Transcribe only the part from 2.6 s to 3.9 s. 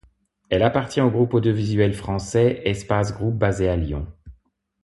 Espace Group basé à